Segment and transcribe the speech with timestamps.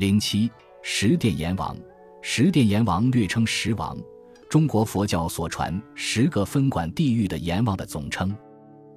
[0.00, 0.50] 零七
[0.80, 1.76] 十殿阎王，
[2.22, 3.94] 十殿阎王略称十王，
[4.48, 8.34] 中国佛教所传十个分管地狱的阎王的总称。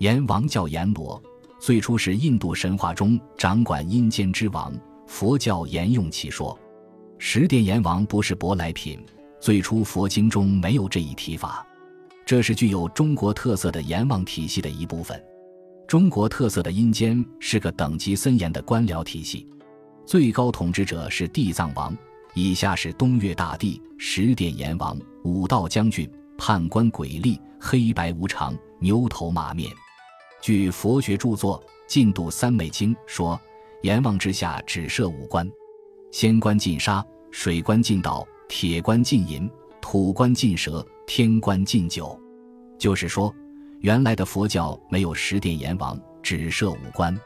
[0.00, 1.18] 阎王叫阎罗，
[1.58, 6.58] 最初是印度神话中掌管阴间之王，佛教沿用其说。
[7.16, 9.02] 十殿阎王不是舶来品，
[9.40, 11.66] 最初佛经中没有这一提法。
[12.26, 15.18] 这是具有中国特色的阎王体系的一部分。
[15.88, 19.48] 中国特色的阴间是个等级森严的官僚体系，
[20.10, 21.96] 最高统治者是地藏王，
[22.34, 29.70] 以下是东岳大帝、十殿阎王、五道将军、判官鬼吏、黑白无常、牛头马面。
[30.42, 33.40] 据佛学著作《净度三昧经》说，
[33.82, 35.48] 阎王之下只设五官：
[36.10, 39.48] 仙官禁杀，水官禁盗，铁官禁淫，
[39.80, 42.20] 土官禁蛇，天官禁酒。
[42.80, 43.32] 就是说。
[43.78, 47.16] 原来的佛教没有十殿阎王，只设五官。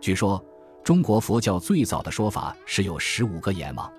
[0.00, 0.42] 据说
[0.82, 3.90] 中国佛教最早的说法是有十五个阎王。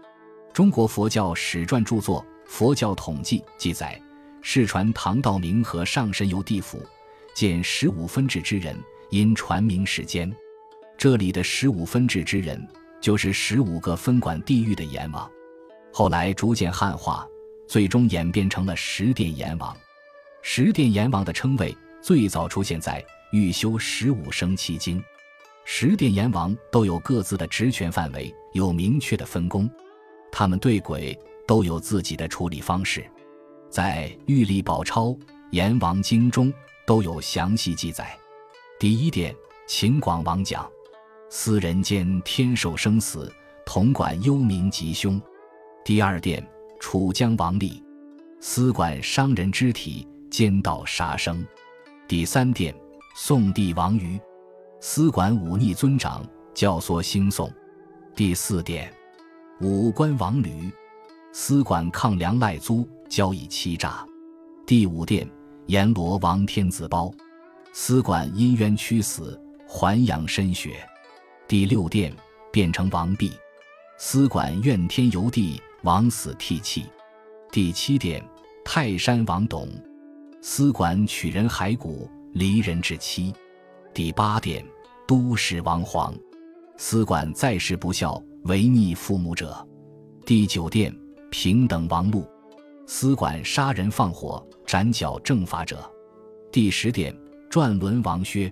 [0.51, 3.99] 中国佛教史传著作《佛教统计》记载，
[4.41, 6.83] 世传唐道明和上神游地府，
[7.33, 8.75] 见十五分治之人，
[9.09, 10.33] 因传名世间。
[10.97, 12.67] 这里的十五分治之人，
[12.99, 15.29] 就是十五个分管地狱的阎王。
[15.93, 17.25] 后来逐渐汉化，
[17.67, 19.75] 最终演变成了十殿阎王。
[20.41, 21.75] 十殿阎王的称谓。
[22.01, 22.99] 最早出现在
[23.31, 24.99] 《欲修十五生七经》，
[25.63, 29.69] 十殿阎王都有各自的职权范围，有明确的分工，
[30.31, 31.17] 他们对鬼
[31.47, 33.05] 都有自己的处理方式，
[33.69, 35.07] 在《玉历宝钞·
[35.51, 36.51] 阎王经》中
[36.85, 38.17] 都有详细记载。
[38.79, 39.33] 第一殿，
[39.67, 40.69] 秦广王讲，
[41.29, 43.31] 司人间天寿生死，
[43.65, 45.21] 统管幽冥吉凶。
[45.85, 46.45] 第二殿，
[46.79, 47.81] 楚江王立，
[48.39, 51.45] 司管伤人肢体，奸盗杀生。
[52.07, 52.75] 第三殿，
[53.15, 54.19] 宋帝王于，
[54.83, 57.47] 司管忤逆尊长，教唆兴讼。
[58.15, 58.91] 第四殿，
[59.61, 60.71] 武官王吕，
[61.31, 64.03] 司管抗粮赖租，交易欺诈。
[64.65, 65.29] 第五殿，
[65.67, 67.13] 阎罗王天子包，
[67.71, 70.83] 司管因冤屈死，还阳身血。
[71.47, 72.11] 第六殿，
[72.51, 73.31] 变成王弼，
[73.99, 76.87] 司管怨天尤地，枉死涕泣。
[77.51, 78.27] 第七殿，
[78.65, 79.69] 泰山王董。
[80.41, 83.31] 司管取人骸骨，离人至妻。
[83.93, 84.65] 第八殿，
[85.05, 86.15] 都市王皇，
[86.77, 89.67] 司管在世不孝，违逆父母者。
[90.25, 90.97] 第九殿，
[91.29, 92.25] 平等王禄，
[92.87, 95.77] 司管杀人放火，斩缴正法者。
[96.53, 97.13] 第十殿，
[97.49, 98.49] 转轮王薛，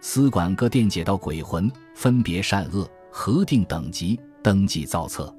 [0.00, 5.32] 司管各殿解到鬼魂，分别善恶，核定等级，登记造册，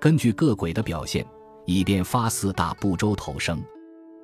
[0.00, 1.26] 根据各鬼的表现，
[1.66, 3.62] 以便发四大部洲投生。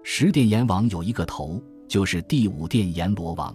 [0.03, 3.55] 十殿阎王有一个头，就是第五殿阎罗王。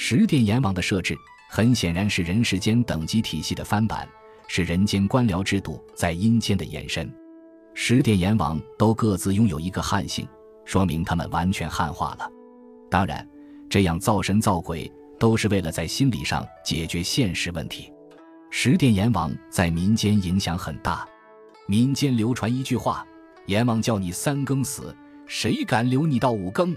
[0.00, 1.18] 十殿阎王的设置，
[1.50, 4.08] 很显然是人世间等级体系的翻版，
[4.46, 7.12] 是人间官僚制度在阴间的延伸。
[7.74, 10.26] 十殿阎王都各自拥有一个汉姓，
[10.64, 12.30] 说明他们完全汉化了。
[12.88, 13.28] 当然，
[13.68, 17.92] 这样造神造鬼，都是为了在心理上解决现实问题。
[18.50, 21.04] 十殿阎王在民间影响很大，
[21.66, 23.04] 民间流传一句话
[23.46, 26.74] ：“阎王叫你三更死。”谁敢留你到五更？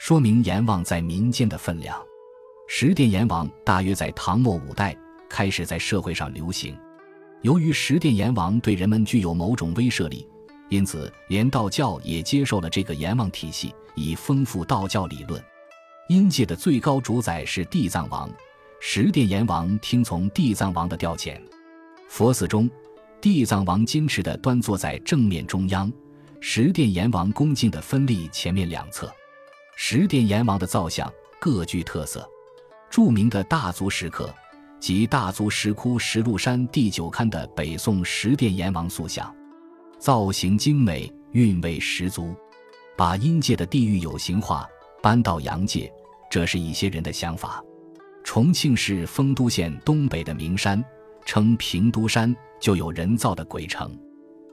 [0.00, 2.02] 说明阎王在民间的分量。
[2.68, 4.96] 十殿阎王大约在唐末五代
[5.28, 6.76] 开始在社会上流行。
[7.42, 10.28] 由于十殿阎王对人们具有某种威慑力，
[10.68, 15.42] 因此连道教也接受了这个阎王体系，以丰富道教理论。
[16.08, 18.28] 阴界的最高主宰是地藏王，
[18.80, 21.40] 十殿阎王听从地藏王的调遣。
[22.08, 22.68] 佛寺中，
[23.20, 25.92] 地藏王矜持地端坐在正面中央。
[26.40, 29.12] 十殿阎王恭敬地分立前面两侧，
[29.76, 32.28] 十殿阎王的造像各具特色。
[32.96, 34.34] 著名的大足石刻
[34.80, 39.30] 及大足石窟石鹿山第九龛的北宋十殿阎王塑像，
[39.98, 42.34] 造型精美，韵味十足，
[42.96, 44.66] 把阴界的地狱有形化
[45.02, 45.92] 搬到阳界，
[46.30, 47.62] 这是一些人的想法。
[48.24, 50.82] 重庆市丰都县东北的名山
[51.26, 53.94] 称平都山，就有人造的鬼城，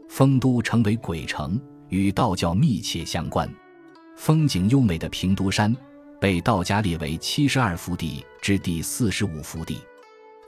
[0.10, 1.58] 丰都成为鬼城。
[1.88, 3.50] 与道教密切相关，
[4.18, 5.74] 风景优美的平都山
[6.24, 9.82] 被道家列为七十二福地之第四十五福地。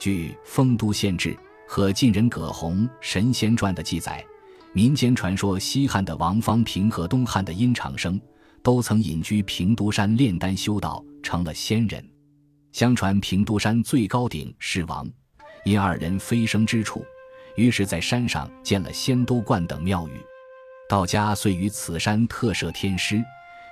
[0.00, 1.34] 据《丰都县志》
[1.68, 4.24] 和晋人葛洪《神仙传》的记载，
[4.72, 8.18] 民间传说西汉的王方平和东汉的殷长生
[8.62, 12.02] 都曾隐居平都山炼丹修道，成了仙人。
[12.72, 15.06] 相传平都山最高顶是王，
[15.66, 17.04] 因二人飞升之处，
[17.54, 20.12] 于是在山上建了仙都观等庙宇。
[20.88, 23.22] 道家遂于此山特设天师，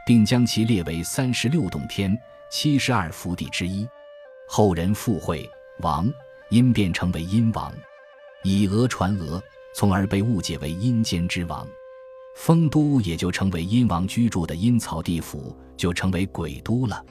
[0.07, 2.17] 并将其列为三十六洞天、
[2.51, 3.87] 七十二福地之一。
[4.47, 5.49] 后人附会
[5.81, 6.11] 王，
[6.51, 7.73] 因便成为阴王。
[8.43, 9.43] 以讹传讹，
[9.75, 11.67] 从而被误解为阴间之王。
[12.37, 17.05] 丰都也就成为阴王居住的阴曹地府，就成为鬼都了。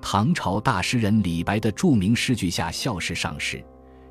[0.00, 3.62] 唐朝大诗人李白的著名诗句下孝诗上士，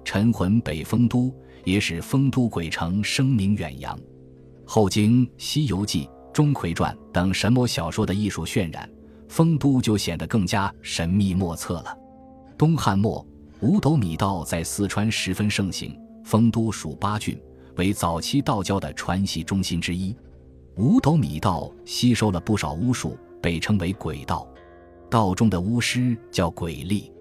[0.03, 1.33] 陈魂北丰都，
[1.63, 3.97] 也使丰都鬼城声名远扬。
[4.65, 6.05] 后经《西游记》
[6.39, 8.89] 《钟馗传》等神魔小说的艺术渲染，
[9.27, 11.93] 丰都就显得更加神秘莫测了。
[12.57, 13.27] 东汉末，
[13.59, 17.37] 五斗米道在四川十分盛行，丰都属八郡，
[17.75, 20.15] 为早期道教的传习中心之一。
[20.77, 24.47] 五斗米道吸收了不少巫术，被称为鬼道。
[25.09, 27.11] 道中的巫师叫鬼力。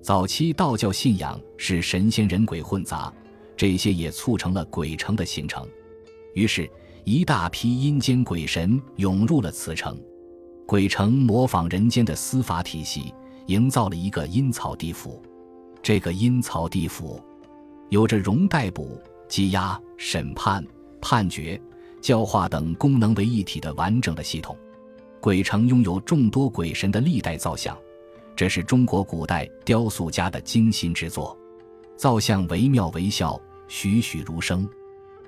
[0.00, 3.12] 早期道教信仰是神仙人鬼混杂，
[3.56, 5.66] 这些也促成了鬼城的形成。
[6.34, 6.70] 于是，
[7.04, 9.98] 一大批阴间鬼神涌入了此城。
[10.66, 13.12] 鬼城模仿人间的司法体系，
[13.46, 15.22] 营造了一个阴曹地府。
[15.82, 17.20] 这个阴曹地府，
[17.88, 20.64] 有着容逮捕、羁押、审判、
[21.00, 21.60] 判决。
[22.00, 24.56] 教化等功能为一体的完整的系统，
[25.20, 27.76] 鬼城拥有众多鬼神的历代造像，
[28.34, 31.36] 这是中国古代雕塑家的精心之作。
[31.96, 33.38] 造像惟妙惟肖，
[33.68, 34.66] 栩栩如生。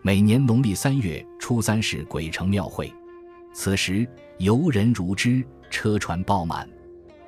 [0.05, 2.93] 每年农历三月初三是鬼城庙会，
[3.55, 4.05] 此时
[4.39, 6.69] 游人如织，车船爆满，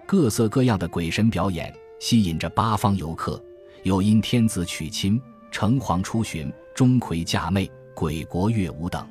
[0.04, 3.40] 各色各样的鬼神表演吸引着八方游客。
[3.84, 5.20] 有因天子娶亲、
[5.52, 9.06] 城隍出巡、钟馗嫁妹、鬼国乐舞等。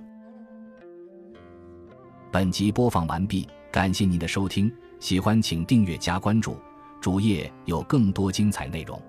[2.29, 4.69] 本集播放完毕，感谢您的收听，
[4.99, 6.57] 喜欢请订阅加关注，
[6.99, 9.01] 主页有更多精彩内容。